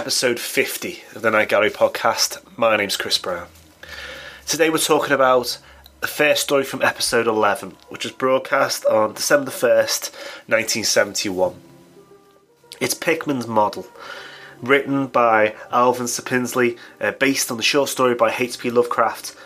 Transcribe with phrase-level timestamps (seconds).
[0.00, 2.40] episode 50 of the Night Gallery podcast.
[2.56, 3.48] My name's Chris Brown.
[4.46, 5.58] Today we're talking about
[6.00, 10.10] the first story from episode 11, which was broadcast on December the 1st,
[10.48, 11.54] 1971.
[12.80, 13.86] It's Pickman's Model,
[14.62, 18.70] written by Alvin Sapinsley, uh, based on the short story by H.P.
[18.70, 19.36] Lovecraft,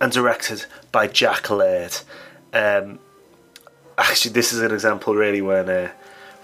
[0.00, 1.96] and directed by Jack Laird.
[2.52, 3.00] Um,
[3.98, 5.90] actually, this is an example really when uh,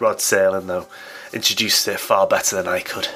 [0.01, 0.89] Rod Serling, though,
[1.33, 3.07] introduced it far better than I could.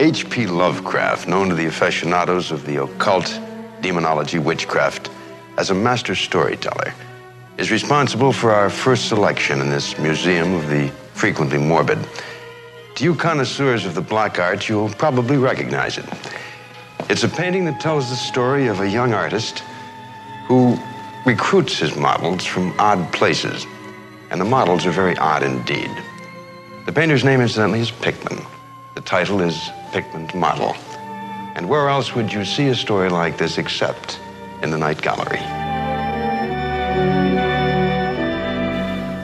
[0.00, 0.46] H.P.
[0.46, 3.38] Lovecraft, known to the aficionados of the occult,
[3.82, 5.10] demonology, witchcraft,
[5.58, 6.94] as a master storyteller,
[7.58, 11.98] is responsible for our first selection in this museum of the frequently morbid.
[12.94, 16.06] To you connoisseurs of the black art, you'll probably recognize it.
[17.10, 19.58] It's a painting that tells the story of a young artist
[20.46, 20.78] who
[21.26, 23.66] recruits his models from odd places.
[24.30, 25.90] And the models are very odd indeed.
[26.86, 28.46] The painter's name, incidentally, is Pickman.
[28.94, 30.74] The title is Pickman's Model.
[31.54, 34.20] And where else would you see a story like this except
[34.62, 35.40] in the Night Gallery?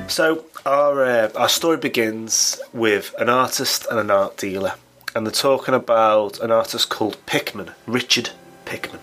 [0.08, 4.74] So, our, uh, our story begins with an artist and an art dealer.
[5.14, 8.30] And they're talking about an artist called Pickman, Richard
[8.64, 9.00] Pickman,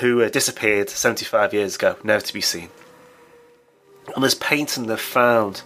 [0.00, 2.68] who uh, disappeared 75 years ago, never to be seen.
[4.14, 5.62] And this painting they've found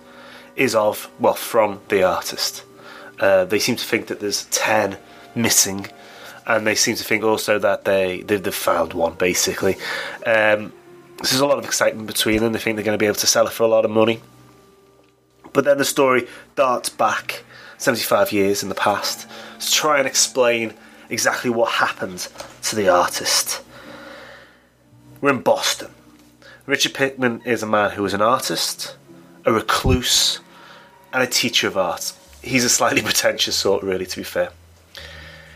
[0.57, 2.65] is of, well, from the artist.
[3.23, 4.99] Uh, they seem to think that there's 10
[5.37, 5.87] missing,
[6.45, 9.77] and they seem to think also that they, they've, they've found one, basically.
[10.27, 10.73] Um,
[11.19, 12.53] so there's a lot of excitement between them.
[12.53, 14.21] They think they're going to be able to sell it for a lot of money.
[15.53, 16.27] But then the story
[16.57, 17.45] darts back
[17.79, 19.29] 75 years in the past
[19.61, 20.75] to try and explain
[21.09, 22.27] exactly what happened
[22.63, 23.63] to the artist.
[25.21, 25.93] We're in Boston.
[26.67, 28.97] Richard Pickman is a man who is an artist,
[29.45, 30.41] a recluse,
[31.13, 32.15] and a teacher of art.
[32.43, 34.51] He's a slightly pretentious sort, really, to be fair.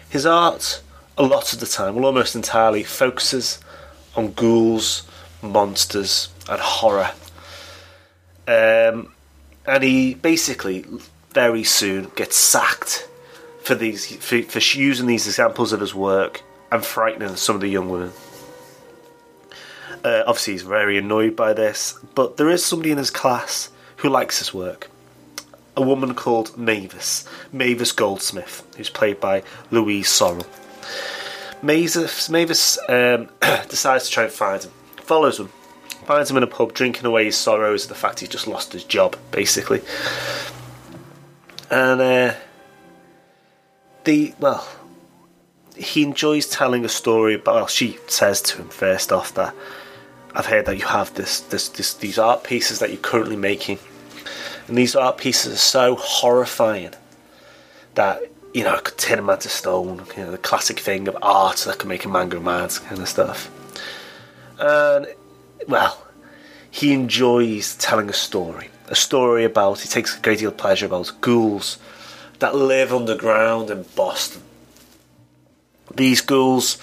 [0.09, 0.83] His art,
[1.19, 3.59] a lot of the time, well, almost entirely, focuses
[4.15, 5.03] on ghouls,
[5.43, 7.11] monsters, and horror.
[8.49, 9.13] Um,
[9.67, 10.85] and he basically
[11.33, 13.09] very soon gets sacked
[13.63, 17.69] for these for, for using these examples of his work and frightening some of the
[17.69, 18.13] young women.
[20.05, 24.09] Uh, obviously, he's very annoyed by this, but there is somebody in his class who
[24.09, 24.89] likes his work.
[25.77, 30.47] A woman called Mavis, Mavis Goldsmith, who's played by Louise Sorel.
[31.63, 33.29] Mavis, Mavis um,
[33.69, 35.49] decides to try and find him, follows him,
[36.07, 38.73] finds him in a pub drinking away his sorrows at the fact he's just lost
[38.73, 39.83] his job, basically.
[41.71, 42.35] And uh,
[44.05, 44.67] the well,
[45.77, 47.37] he enjoys telling a story.
[47.37, 49.55] But well, she says to him first off that
[50.35, 53.79] I've heard that you have this, this, this these art pieces that you're currently making,
[54.69, 56.95] and these art pieces are so horrifying
[57.95, 58.23] that
[58.53, 60.05] you know it could turn a man to stone.
[60.17, 63.01] You know the classic thing of art that can make a man go mad, kind
[63.01, 63.51] of stuff.
[64.59, 65.07] And
[65.69, 66.07] well,
[66.71, 68.69] he enjoys telling a story.
[68.89, 71.79] A story about, he takes a great deal of pleasure about ghouls
[72.39, 74.43] that live underground in Boston.
[75.95, 76.79] These ghouls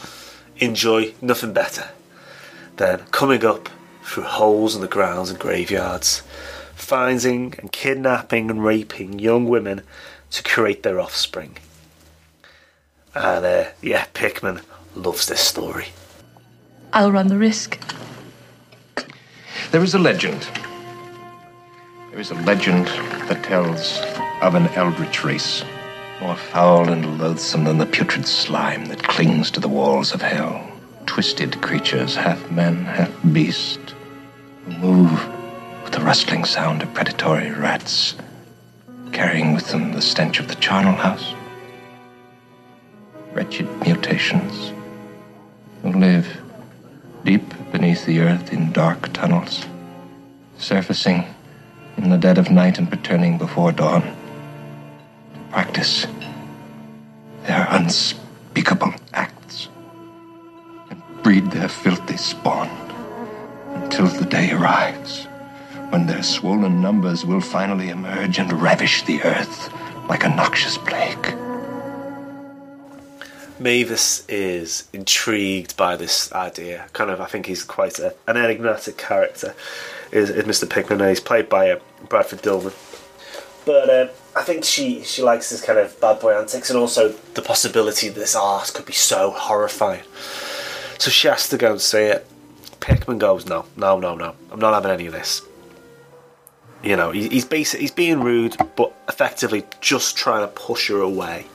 [0.57, 1.89] enjoy nothing better
[2.77, 3.69] than coming up
[4.03, 6.23] through holes in the grounds and graveyards,
[6.75, 9.81] finding and kidnapping and raping young women
[10.31, 11.57] to create their offspring.
[13.15, 14.61] And uh, yeah, Pickman
[14.95, 15.87] loves this story.
[16.91, 17.79] I'll run the risk.
[19.71, 20.47] There is a legend.
[22.11, 22.87] There is a legend
[23.27, 23.99] that tells
[24.41, 25.63] of an eldritch race,
[26.21, 30.69] more foul and loathsome than the putrid slime that clings to the walls of hell.
[31.05, 33.95] Twisted creatures, half man, half beast,
[34.65, 35.42] who move with
[35.93, 38.15] the rustling sound of predatory rats,
[39.11, 41.35] carrying with them the stench of the charnel house.
[43.31, 44.73] Wretched mutations
[45.83, 46.41] who live
[47.23, 49.67] deep beneath the earth in dark tunnels,
[50.57, 51.25] surfacing
[51.97, 54.01] in the dead of night and returning before dawn.
[54.01, 56.07] To practice
[57.43, 59.67] their unspeakable acts
[60.89, 62.69] and breed their filthy spawn
[63.75, 65.27] until the day arrives
[65.93, 69.71] when their swollen numbers will finally emerge and ravish the earth
[70.09, 71.37] like a noxious plague.
[73.59, 76.87] Mavis is intrigued by this idea.
[76.93, 79.53] Kind of, I think he's quite a, an enigmatic character.
[80.11, 80.67] Is, is Mr.
[80.67, 80.99] Pickman?
[80.99, 81.79] And he's played by uh,
[82.09, 82.73] Bradford Dillman.
[83.63, 87.09] But um, I think she she likes this kind of bad boy antics, and also
[87.35, 90.03] the possibility that this art could be so horrifying.
[90.97, 92.27] So she has to go and see it.
[92.79, 94.33] Pickman goes, "No, no, no, no.
[94.51, 95.43] I'm not having any of this."
[96.83, 101.45] You know, he's basic, he's being rude, but effectively just trying to push her away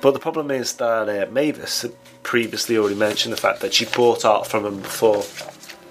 [0.00, 1.92] But the problem is that uh, Mavis had
[2.24, 5.22] previously already mentioned the fact that she bought art from him before.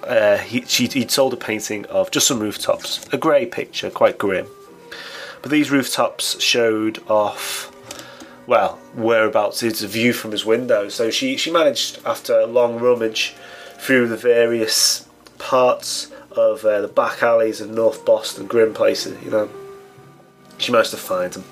[0.05, 4.17] Uh, he, she, he'd sold a painting of just some rooftops, a grey picture, quite
[4.17, 4.47] grim.
[5.41, 7.71] But these rooftops showed off,
[8.47, 10.89] well, whereabouts it's a view from his window.
[10.89, 13.33] So she, she managed, after a long rummage
[13.77, 15.07] through the various
[15.37, 19.49] parts of uh, the back alleys of North Boston, grim places, you know,
[20.57, 21.43] she managed to find him.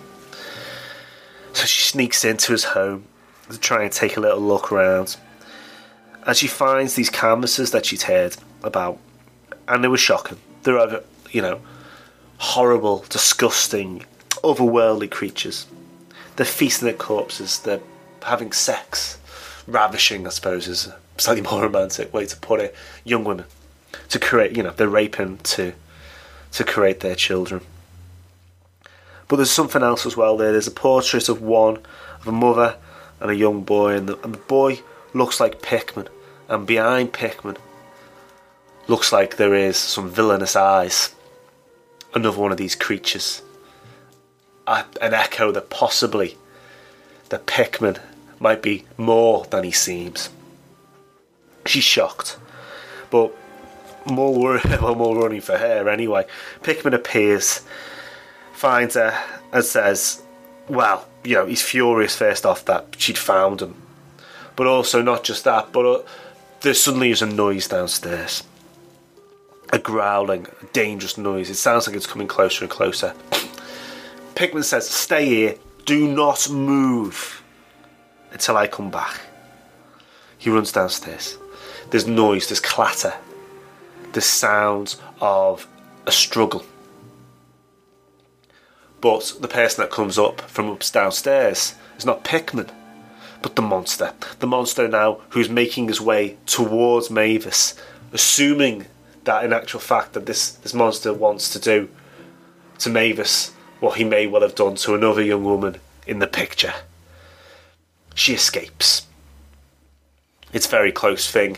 [1.53, 3.05] So she sneaks into his home
[3.49, 5.17] to try and take a little look around.
[6.25, 8.99] And she finds these canvases that she'd heard about,
[9.67, 10.37] and they were shocking.
[10.63, 11.61] They're, over, you know,
[12.37, 14.05] horrible, disgusting,
[14.43, 15.65] otherworldly creatures.
[16.35, 17.81] They're feasting at corpses, they're
[18.23, 19.17] having sex.
[19.67, 22.75] Ravishing, I suppose, is a slightly more romantic way to put it.
[23.03, 23.45] Young women.
[24.09, 25.73] To create, you know, they're raping to,
[26.53, 27.61] to create their children.
[29.27, 30.51] But there's something else as well there.
[30.51, 31.77] There's a portrait of one,
[32.19, 32.77] of a mother
[33.19, 34.81] and a young boy, and the, and the boy
[35.13, 36.07] looks like Pickman,
[36.47, 37.57] and behind Pickman
[38.87, 41.13] looks like there is some villainous eyes.
[42.13, 43.43] Another one of these creatures.
[44.65, 46.37] An echo that possibly
[47.29, 47.97] the Pickman
[48.39, 50.29] might be more than he seems.
[51.65, 52.37] She's shocked,
[53.11, 53.35] but
[54.05, 56.25] more worry, well, more running for her anyway.
[56.63, 57.61] Pickman appears
[58.59, 59.17] finds her
[59.53, 60.21] and says,
[60.67, 63.81] well, you know, he's furious first off that she'd found him.
[64.57, 66.03] But also, not just that, but uh,
[66.59, 68.43] there suddenly is a noise downstairs.
[69.71, 71.49] A growling, a dangerous noise.
[71.49, 73.13] It sounds like it's coming closer and closer.
[74.35, 75.55] Pickman says, Stay here,
[75.85, 77.41] do not move
[78.31, 79.21] until I come back.
[80.37, 81.37] He runs downstairs.
[81.91, 83.13] There's noise, there's clatter,
[84.13, 85.67] there's sounds of
[86.05, 86.63] a struggle
[89.01, 92.69] but the person that comes up from downstairs is not Pickman,
[93.41, 94.13] but the monster.
[94.39, 97.75] The monster now who's making his way towards Mavis,
[98.11, 98.87] assuming
[99.23, 101.89] that in actual fact that this, this monster wants to do
[102.79, 106.73] to Mavis what he may well have done to another young woman in the picture.
[108.15, 109.07] She escapes.
[110.51, 111.57] It's a very close thing,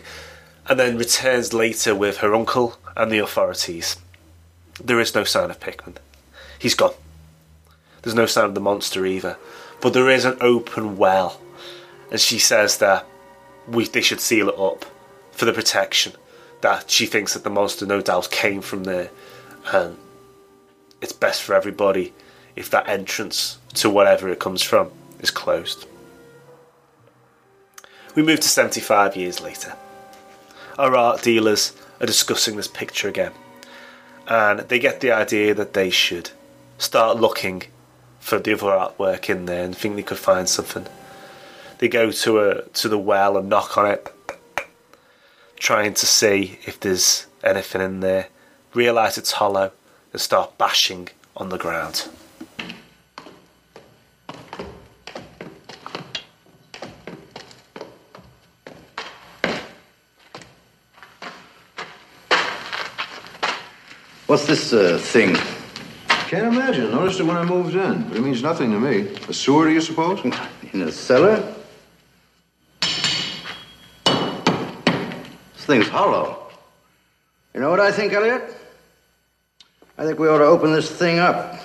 [0.68, 3.96] and then returns later with her uncle and the authorities.
[4.82, 5.98] There is no sign of Pickman.
[6.58, 6.94] He's gone.
[8.02, 9.36] There's no sign of the monster either.
[9.80, 11.40] But there is an open well.
[12.10, 13.06] And she says that
[13.66, 14.84] we they should seal it up
[15.32, 16.12] for the protection.
[16.60, 19.10] That she thinks that the monster no doubt came from there.
[19.72, 19.96] And
[21.00, 22.12] it's best for everybody
[22.54, 25.86] if that entrance to whatever it comes from is closed.
[28.14, 29.74] We move to 75 years later.
[30.78, 33.32] Our art dealers are discussing this picture again.
[34.26, 36.30] And they get the idea that they should
[36.78, 37.64] start looking
[38.18, 40.86] for the other artwork in there and think they could find something.
[41.78, 44.08] They go to a to the well and knock on it,
[45.56, 48.28] trying to see if there's anything in there.
[48.72, 49.72] Realise it's hollow
[50.12, 52.08] and start bashing on the ground.
[64.32, 65.36] What's this uh, thing?
[66.30, 66.90] Can't imagine.
[66.90, 69.14] Noticed it when I moved in, but it means nothing to me.
[69.28, 70.24] A sewer, do you suppose?
[70.72, 71.54] In a cellar?
[72.80, 73.26] This
[75.66, 76.50] thing's hollow.
[77.52, 78.56] You know what I think, Elliot?
[79.98, 81.60] I think we ought to open this thing up.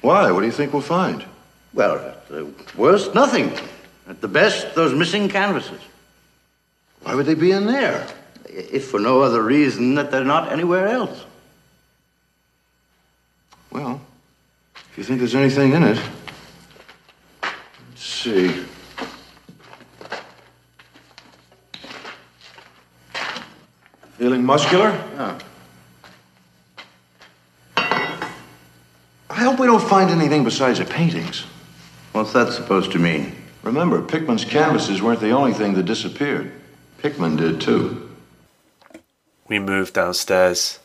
[0.00, 0.32] Why?
[0.32, 1.24] What do you think we'll find?
[1.72, 3.52] Well, at the worst, nothing.
[4.08, 5.80] At the best, those missing canvases.
[7.02, 8.08] Why would they be in there?
[8.46, 11.26] If for no other reason that they're not anywhere else.
[13.72, 14.02] Well,
[14.74, 15.98] if you think there's anything in it.
[17.42, 18.64] Let's see.
[24.18, 24.90] Feeling muscular?
[25.14, 25.38] Yeah.
[29.30, 31.46] I hope we don't find anything besides the paintings.
[32.12, 33.34] What's that supposed to mean?
[33.62, 36.52] Remember, Pickman's canvases weren't the only thing that disappeared.
[36.98, 38.10] Pickman did too.
[39.48, 40.78] We move downstairs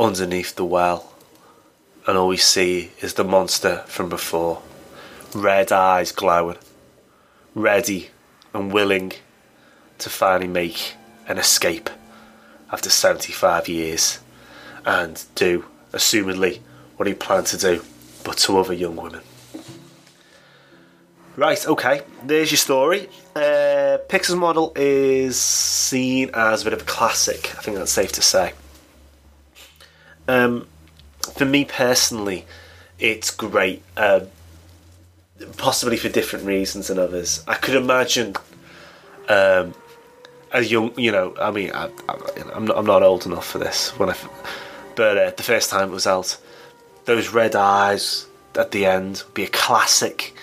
[0.00, 1.12] underneath the well,
[2.06, 4.62] and all we see is the monster from before.
[5.34, 6.58] Red eyes glowing,
[7.54, 8.10] ready
[8.54, 9.12] and willing
[9.98, 10.94] to finally make
[11.26, 11.90] an escape
[12.72, 14.20] after 75 years
[14.84, 16.60] and do, assumedly,
[16.96, 17.82] what he planned to do,
[18.24, 19.20] but to other young women.
[21.36, 23.08] Right, okay, there's your story.
[23.34, 28.12] Uh, Pickman's model is seen as a bit of a classic, I think that's safe
[28.12, 28.54] to say.
[30.28, 30.66] Um,
[31.32, 32.46] for me personally,
[32.98, 33.82] it's great.
[33.96, 34.28] Um,
[35.56, 37.44] possibly for different reasons than others.
[37.46, 38.34] I could imagine
[39.28, 39.74] um,
[40.52, 42.16] a young, you know, I mean, I, I,
[42.54, 44.16] am not, I'm not old enough for this when I,
[44.94, 46.38] but uh, the first time it was out,
[47.04, 50.34] those red eyes at the end would be a classic,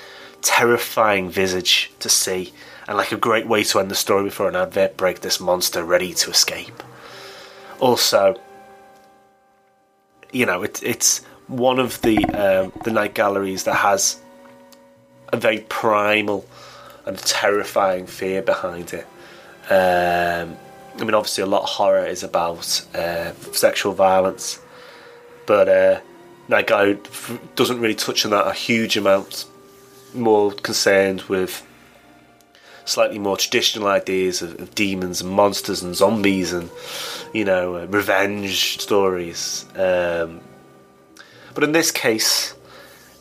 [0.42, 2.54] terrifying visage to see,
[2.88, 5.22] and like a great way to end the story before an advert break.
[5.22, 6.84] This monster ready to escape.
[7.80, 8.36] Also,
[10.34, 14.20] you know, it, it's one of the um, the night galleries that has
[15.32, 16.46] a very primal
[17.06, 19.06] and terrifying fear behind it.
[19.70, 20.58] Um,
[21.00, 24.60] I mean, obviously, a lot of horror is about uh, sexual violence,
[25.46, 26.02] but uh,
[26.48, 27.00] Night Gallery
[27.56, 29.46] doesn't really touch on that a huge amount.
[30.14, 31.66] More concerned with
[32.86, 36.70] slightly more traditional ideas of, of demons and monsters and zombies and
[37.34, 39.66] you know uh, revenge stories.
[39.76, 40.42] Um,
[41.54, 42.56] but in this case,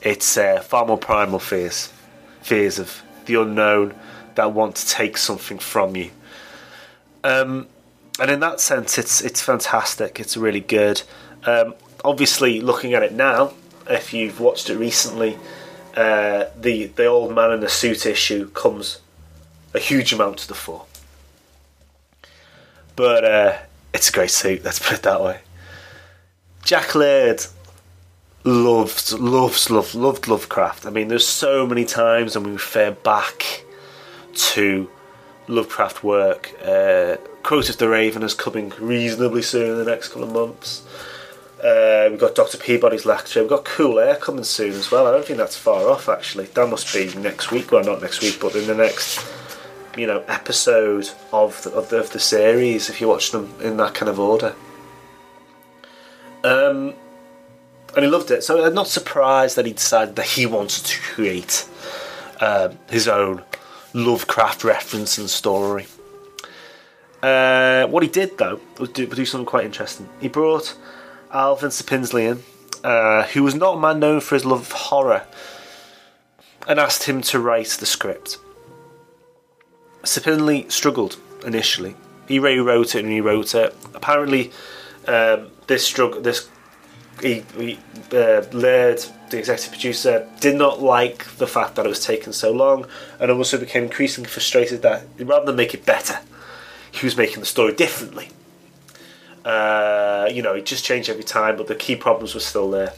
[0.01, 1.93] it's uh, far more primal fears
[2.41, 3.95] fears of the unknown
[4.35, 6.11] that want to take something from you.
[7.25, 7.69] Um,
[8.19, 10.21] and in that sense, it's it's fantastic.
[10.21, 11.03] It's really good.
[11.45, 13.55] Um, obviously, looking at it now,
[13.89, 15.39] if you've watched it recently,
[15.97, 19.02] uh, the the old man in the suit issue comes
[19.75, 20.87] a huge amount to the fore.
[22.97, 23.59] But uh,
[23.95, 24.65] it's a great suit.
[24.65, 25.41] Let's put it that way.
[26.65, 27.45] Jack Laird
[28.45, 30.87] loved, loves, loved, loved Lovecraft.
[30.87, 33.65] I mean, there's so many times when we refer back
[34.35, 34.91] to
[35.49, 36.53] Lovecraft work.
[36.65, 40.83] Uh, Quote of the Raven is coming reasonably soon in the next couple of months.
[41.63, 42.59] Uh, we've got Dr.
[42.59, 43.41] Peabody's lecture.
[43.41, 45.07] We've got Cool Air coming soon as well.
[45.07, 46.47] I don't think that's far off actually.
[46.47, 47.71] That must be next week.
[47.71, 49.25] Well, not next week, but in the next,
[49.97, 52.89] you know, episode of the, of the, of the series.
[52.89, 54.55] If you watch them in that kind of order.
[56.45, 56.95] Um,
[57.95, 58.43] and he loved it.
[58.43, 61.69] So I'm not surprised that he decided that he wanted to create
[62.41, 63.43] uh, his own
[63.95, 65.87] Lovecraft reference and story.
[67.23, 70.09] Uh, what he did though was do, do, something quite interesting.
[70.21, 70.77] He brought
[71.31, 72.43] Alvin Sapinsley in,
[72.83, 75.25] uh, who was not a man known for his love of horror,
[76.67, 78.39] and asked him to write the script.
[80.03, 81.95] Sapinsley struggled initially.
[82.29, 83.75] He rewrote it and he wrote it.
[83.95, 84.53] Apparently,
[85.07, 86.49] um, this struggle, this
[87.21, 87.79] he, he
[88.13, 92.51] uh, Laird, the executive producer, did not like the fact that it was taking so
[92.51, 92.87] long,
[93.21, 96.19] and also became increasingly frustrated that rather than make it better,
[96.91, 98.31] he was making the story differently.
[99.45, 102.93] Uh, you know, it just changed every time, but the key problems were still there.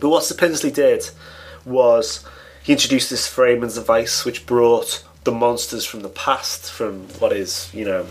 [0.00, 1.10] But what Sapinsley did
[1.64, 2.24] was
[2.62, 7.70] he introduced this framing device, which brought the monsters from the past, from what is
[7.72, 8.06] you know,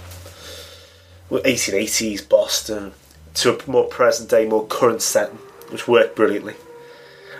[1.30, 2.94] 1880s Boston,
[3.36, 5.38] to a more present day, more current setting,
[5.70, 6.56] which worked brilliantly.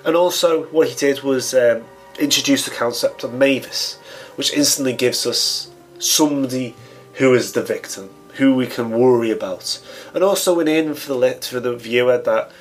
[0.04, 1.84] And also, what he did was um,
[2.20, 3.96] introduce the concept of Mavis,
[4.36, 6.76] which instantly gives us somebody
[7.16, 9.80] who is the victim, who we can worry about,
[10.14, 12.52] and also an in for the lit for the viewer that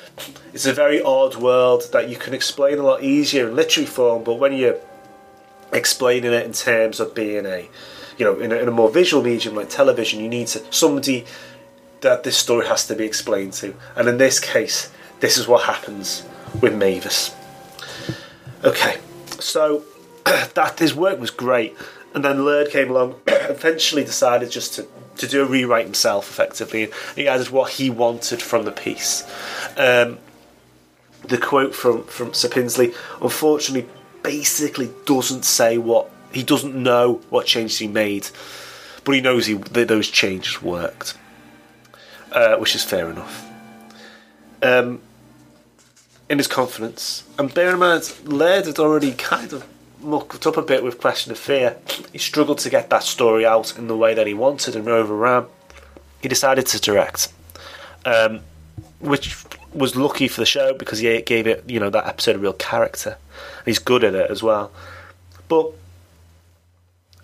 [0.52, 4.25] it's a very odd world that you can explain a lot easier in literary form,
[4.25, 4.79] but when you're
[5.73, 7.69] explaining it in terms of being a
[8.19, 11.25] you know in a, in a more visual medium like television, you need to, somebody
[12.00, 13.75] that this story has to be explained to.
[13.97, 16.27] And in this case, this is what happens
[16.61, 17.35] with Mavis.
[18.65, 18.99] Okay,
[19.39, 19.85] so
[20.25, 21.77] that his work was great,
[22.15, 24.87] and then Laird came along, eventually decided just to,
[25.17, 26.91] to do a rewrite himself effectively.
[27.17, 29.25] He added what he wanted from the piece.
[29.77, 30.19] Um,
[31.23, 33.91] the quote from from Sapinsley unfortunately,
[34.23, 38.29] basically doesn't say what he doesn't know what changes he made,
[39.05, 41.17] but he knows he that those changes worked
[42.33, 43.49] uh, which is fair enough.
[44.62, 45.00] Um,
[46.29, 49.67] in his confidence, and bear in mind, Laird had already kind of
[50.00, 51.77] mucked up a bit with Question of Fear.
[52.12, 55.17] He struggled to get that story out in the way that he wanted, and Rover
[55.17, 55.47] Ram,
[56.23, 57.33] he decided to direct,
[58.05, 58.41] um,
[59.00, 59.35] which
[59.73, 62.53] was lucky for the show because he gave it, you know, that episode a real
[62.53, 63.17] character.
[63.65, 64.73] He's good at it as well,
[65.49, 65.73] but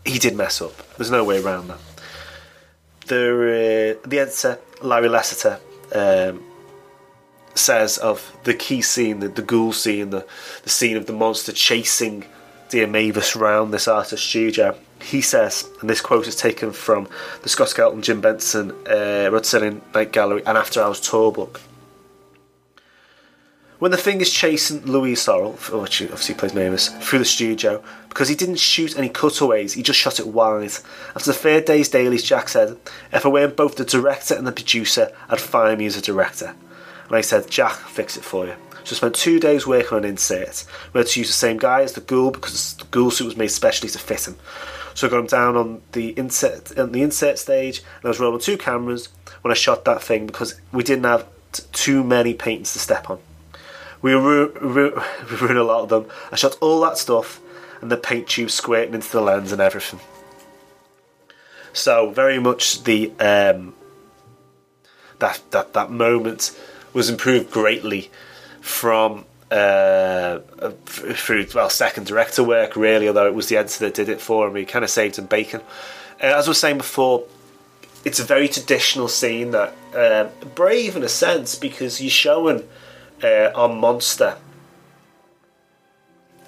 [0.04, 0.96] he did mess up.
[0.96, 1.78] There's no way around that.
[3.06, 5.60] The uh, the editor Larry Lasseter
[5.94, 6.42] um,
[7.54, 10.26] says of the key scene, the, the ghoul scene, the,
[10.62, 12.24] the scene of the monster chasing
[12.68, 14.76] dear Mavis round this artist studio.
[15.00, 17.08] He says, and this quote is taken from
[17.42, 21.60] the Scott Skelton, Jim Benson, uh, Rod Serling Night Gallery, and After Hours tour book.
[23.78, 28.30] When the thing is chasing Louise Sorel, which obviously plays Mavis, through the studio, because
[28.30, 30.72] he didn't shoot any cutaways, he just shot it wide.
[31.14, 32.78] After the third day's dailies, Jack said,
[33.12, 36.54] If I weren't both the director and the producer, I'd fire me as a director.
[37.06, 38.54] And I said, Jack, fix it for you.
[38.84, 40.64] So I spent two days working on an insert.
[40.94, 43.36] We had to use the same guy as the ghoul because the ghoul suit was
[43.36, 44.36] made specially to fit him.
[44.94, 48.20] So I got him down on the insert on the insert stage, and I was
[48.20, 49.10] rolling two cameras
[49.42, 53.10] when I shot that thing because we didn't have t- too many paintings to step
[53.10, 53.18] on.
[54.02, 55.02] We ru- ru-
[55.40, 56.06] ruined a lot of them.
[56.30, 57.40] I shot all that stuff,
[57.80, 60.00] and the paint tube squirting into the lens and everything.
[61.72, 63.74] So very much the um,
[65.18, 66.58] that that that moment
[66.92, 68.10] was improved greatly
[68.60, 70.38] from uh,
[70.86, 73.08] through well second director work really.
[73.08, 75.60] Although it was the editor that did it for me, kind of saved him bacon.
[76.22, 77.24] Uh, as I was saying before,
[78.04, 82.66] it's a very traditional scene that uh, brave in a sense because you're showing
[83.22, 84.36] uh, on monster.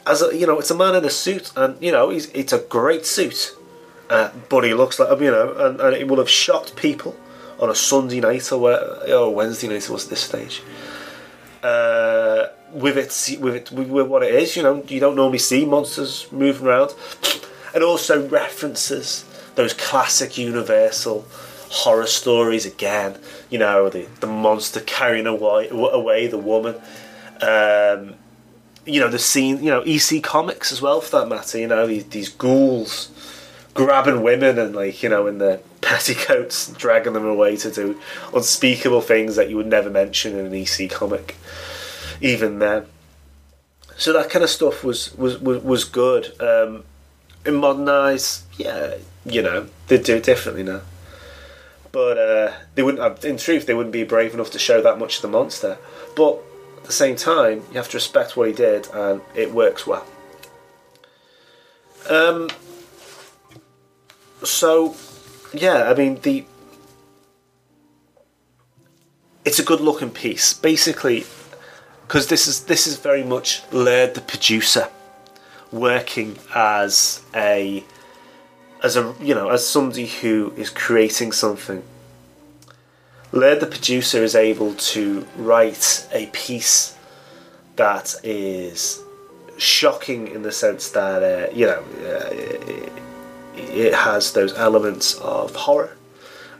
[0.06, 2.52] As a, you know it's a man in a suit and you know he's, it's
[2.52, 3.54] a great suit
[4.08, 7.14] uh, but he looks like you know and, and it will have shocked people
[7.60, 10.62] on a Sunday night or, where, or Wednesday night it was this stage.
[11.62, 15.64] Uh, with it with it with what it is you know you don't normally see
[15.64, 16.94] monsters moving around.
[17.74, 21.26] And also references those classic universal
[21.70, 23.18] horror stories again
[23.50, 26.74] you know the, the monster carrying away, away the woman.
[27.40, 28.14] Um,
[28.84, 31.86] you know the scene you know EC comics as well for that matter you know
[31.86, 33.10] these, these ghouls
[33.74, 38.00] grabbing women and like you know in their petticoats dragging them away to do
[38.34, 41.36] unspeakable things that you would never mention in an EC comic
[42.20, 42.84] even then.
[43.96, 46.40] So that kind of stuff was was was, was good.
[46.40, 46.84] Um,
[47.46, 48.94] in modern eyes yeah
[49.24, 50.80] you know they do it differently now
[51.98, 55.00] but uh, they wouldn't have, in truth they wouldn't be brave enough to show that
[55.00, 55.78] much of the monster.
[56.14, 56.38] But
[56.76, 60.06] at the same time you have to respect what he did and it works well.
[62.08, 62.48] Um,
[64.44, 64.94] so
[65.52, 66.44] yeah i mean the
[69.44, 70.54] it's a good looking piece.
[70.54, 71.26] Basically
[72.06, 74.88] because this is this is very much Laird the producer
[75.72, 77.82] working as a
[78.82, 81.82] as a you know as somebody who is creating something
[83.30, 86.96] Laird the producer is able to write a piece
[87.76, 89.02] that is
[89.58, 92.30] shocking in the sense that uh, you know uh,
[93.54, 95.96] it, has those elements of horror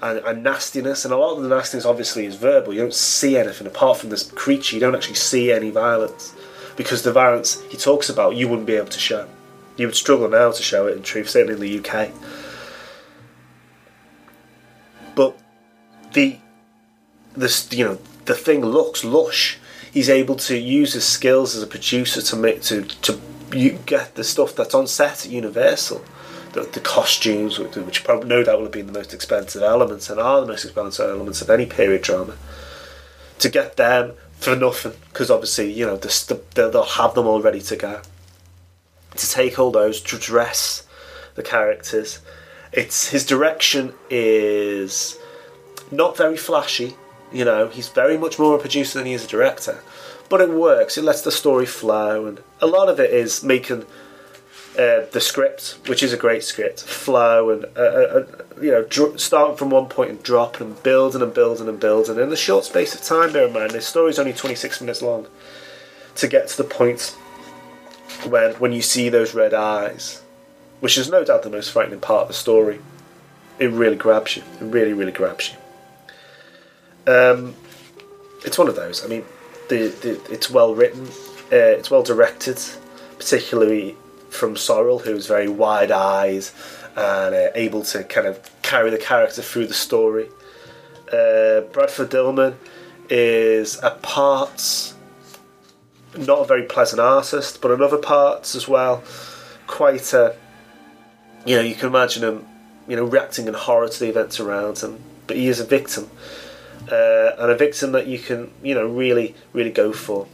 [0.03, 2.73] and, and, nastiness, and a lot of the nastiness obviously is verbal.
[2.73, 4.77] You don't see anything apart from this creature.
[4.77, 6.35] You don't actually see any violence
[6.77, 9.29] because the violence he talks about you wouldn't be able to show.
[9.79, 12.11] You would struggle now to show it in truth, certainly in the UK.
[15.15, 15.39] But
[16.13, 16.39] the
[17.35, 19.59] this you know the thing looks lush.
[19.91, 23.19] He's able to use his skills as a producer to make to to
[23.53, 26.05] you get the stuff that's on set at Universal
[26.53, 30.21] the, the costumes, which probably no doubt will have been the most expensive elements and
[30.21, 32.37] are the most expensive elements of any period drama,
[33.39, 37.41] to get them for nothing because obviously you know the, the, they'll have them all
[37.41, 38.01] ready to go.
[39.19, 40.87] To take all those to dress
[41.35, 42.21] the characters,
[42.73, 45.19] it's his direction is
[45.91, 46.97] not very flashy.
[47.33, 49.83] You know, he's very much more a producer than he is a director,
[50.29, 50.97] but it works.
[50.97, 53.83] It lets the story flow, and a lot of it is making
[54.79, 58.27] uh, the script, which is a great script, flow and uh, uh,
[58.63, 62.21] you know dr- starting from one point and dropping and building and building and building
[62.21, 63.33] in the short space of time.
[63.33, 65.27] Bear in mind, this story is only twenty six minutes long
[66.15, 67.17] to get to the point
[68.27, 70.23] when when you see those red eyes,
[70.81, 72.81] which is no doubt the most frightening part of the story.
[73.59, 74.43] It really grabs you.
[74.61, 77.13] It really, really grabs you.
[77.13, 77.55] Um,
[78.45, 79.05] it's one of those.
[79.05, 79.25] I mean,
[79.69, 81.09] the, the it's well written.
[81.51, 82.61] Uh, it's well directed,
[83.19, 83.97] particularly
[84.31, 86.45] from Sorel, who's very wide eyed
[86.97, 90.29] and uh, able to kind of carry the character through the story.
[91.13, 92.55] Uh, Bradford Dillman
[93.09, 94.95] is at parts
[96.27, 99.03] not a very pleasant artist, but in other parts as well,
[99.67, 100.35] quite a
[101.47, 102.47] you know you can imagine him
[102.89, 106.11] you know reacting in horror to the events around him, but he is a victim.
[106.91, 110.27] Uh, and a victim that you can, you know, really, really go for.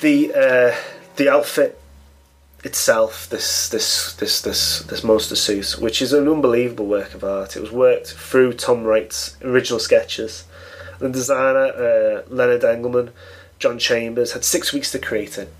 [0.00, 0.76] The uh,
[1.16, 1.80] the outfit
[2.62, 7.56] itself, this this this this this monster suit, which is an unbelievable work of art.
[7.56, 10.44] It was worked through Tom Wright's original sketches.
[10.98, 13.10] The designer uh, Leonard Engelman,
[13.58, 15.52] John Chambers had six weeks to create it.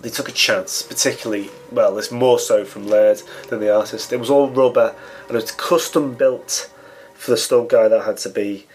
[0.00, 4.12] They took a chance, particularly well, it's more so from Laird than the artist.
[4.12, 4.94] It was all rubber
[5.26, 6.70] and it was custom built
[7.14, 8.66] for the stunt guy that had to be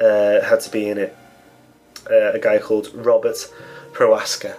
[0.00, 1.16] uh, had to be in it.
[2.08, 3.52] Uh, a guy called Robert
[3.92, 4.56] Prohaska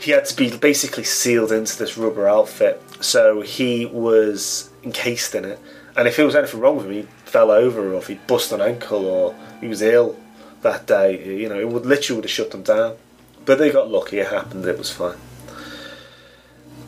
[0.00, 2.80] he had to be basically sealed into this rubber outfit.
[3.00, 5.58] So he was encased in it.
[5.96, 8.52] And if there was anything wrong with him, he fell over or if he bust
[8.52, 10.16] an ankle or he was ill
[10.62, 11.36] that day.
[11.40, 12.96] You know, it would literally would have shut them down.
[13.44, 14.18] But they got lucky.
[14.18, 14.64] It happened.
[14.66, 15.16] It was fine.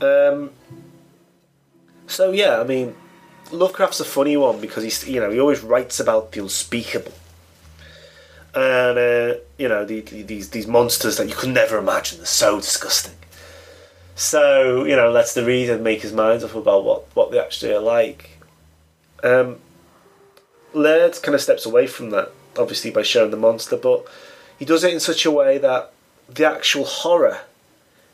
[0.01, 0.51] Um.
[2.07, 2.95] So yeah, I mean,
[3.53, 7.13] Lovecraft's a funny one because he's you know he always writes about the unspeakable,
[8.55, 12.19] and uh, you know the, the, these these monsters that you could never imagine.
[12.19, 13.15] They're so disgusting.
[14.15, 17.73] So you know, lets the reader make his mind up about what what they actually
[17.73, 18.39] are like.
[19.23, 19.59] Um,
[20.73, 24.07] Laird kind of steps away from that, obviously by showing the monster, but
[24.59, 25.93] he does it in such a way that
[26.29, 27.41] the actual horror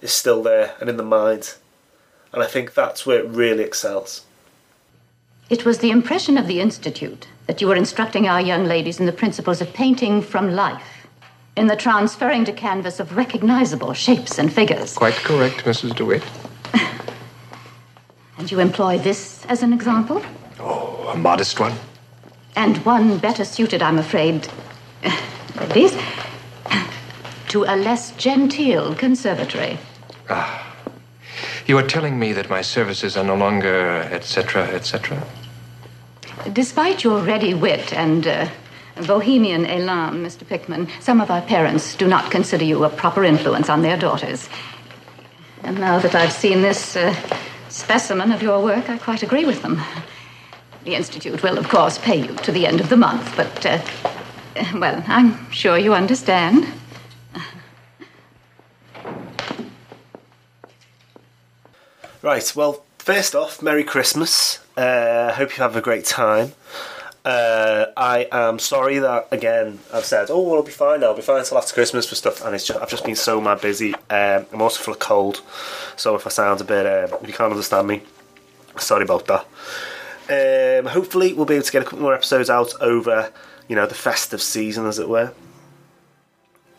[0.00, 1.54] is still there and in the mind,
[2.32, 4.24] and I think that's where it really excels.
[5.48, 9.06] It was the impression of the Institute that you were instructing our young ladies in
[9.06, 11.06] the principles of painting from life,
[11.56, 14.94] in the transferring to canvas of recognizable shapes and figures.
[14.94, 15.94] Quite correct, Mrs.
[15.94, 16.24] DeWitt.
[18.38, 20.22] And you employ this as an example?
[20.60, 21.72] Oh, a modest one.
[22.56, 24.48] And one better suited, I'm afraid,
[25.60, 25.96] ladies,
[27.48, 29.78] to a less genteel conservatory.
[30.30, 30.62] Ah.
[31.66, 35.22] You are telling me that my services are no longer, etc., etc.?
[36.52, 38.48] Despite your ready wit and uh,
[39.06, 40.46] bohemian elan, Mr.
[40.46, 44.48] Pickman, some of our parents do not consider you a proper influence on their daughters.
[45.62, 47.14] And now that I've seen this uh,
[47.68, 49.82] specimen of your work, I quite agree with them.
[50.86, 53.82] The Institute will, of course, pay you to the end of the month, but, uh,
[54.76, 56.64] well, I'm sure you understand.
[62.22, 64.60] Right, well, first off, Merry Christmas.
[64.76, 66.52] Uh, hope you have a great time.
[67.24, 71.02] Uh, I am sorry that again I've said, oh, well, I'll be fine.
[71.02, 73.40] I'll be fine until after Christmas for stuff, and it's just, I've just been so
[73.40, 73.92] mad busy.
[74.08, 75.42] Um, I'm also full of cold,
[75.96, 78.02] so if I sound a bit, uh, if you can't understand me,
[78.78, 79.48] sorry about that.
[80.28, 83.32] Um, hopefully, we'll be able to get a couple more episodes out over,
[83.68, 85.32] you know, the festive season, as it were.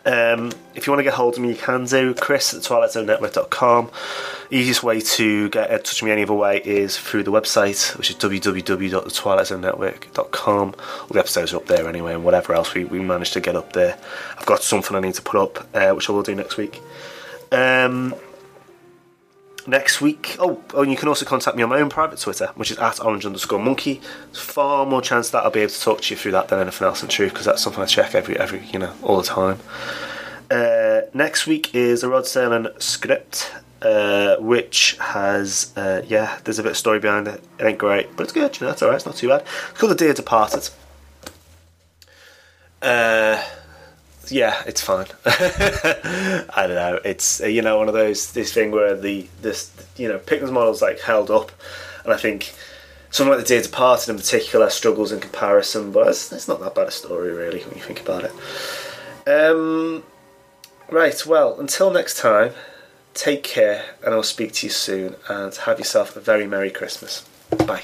[0.07, 2.13] Um, if you want to get hold of me, you can do.
[2.13, 3.91] Chris at twilightzonenetwork.com.
[4.49, 7.93] Easiest way to get in touch with me any other way is through the website,
[7.97, 10.75] which is www.twilightzonenetwork.com.
[11.01, 13.57] All the episodes are up there anyway, and whatever else we, we managed to get
[13.57, 13.97] up there.
[14.37, 16.81] I've got something I need to put up, uh, which I will do next week.
[17.51, 18.15] Um,
[19.67, 20.35] next week.
[20.39, 22.79] Oh, oh, and you can also contact me on my own private Twitter, which is
[22.79, 24.01] at orange underscore monkey.
[24.27, 26.59] There's far more chance that I'll be able to talk to you through that than
[26.59, 29.23] anything else in truth, because that's something I check every, every, you know, all the
[29.23, 29.59] time.
[30.49, 33.51] Uh, next week is a Rod Serling script,
[33.81, 37.43] uh, which has, uh, yeah, there's a bit of story behind it.
[37.59, 39.41] It ain't great, but it's good, you know, alright, it's not too bad.
[39.71, 40.69] It's called The Dear Departed.
[42.81, 43.43] Uh,
[44.31, 45.07] yeah, it's fine.
[45.25, 46.99] I don't know.
[47.03, 50.51] It's uh, you know one of those this thing where the this you know Pickman's
[50.51, 51.51] model's like held up,
[52.03, 52.53] and I think
[53.11, 56.75] something like the Dear Departed in particular struggles in comparison, but it's, it's not that
[56.75, 58.31] bad a story really when you think about it.
[59.27, 60.03] Um,
[60.89, 61.25] right.
[61.25, 62.53] Well, until next time,
[63.13, 67.25] take care, and I'll speak to you soon, and have yourself a very merry Christmas.
[67.65, 67.83] Bye.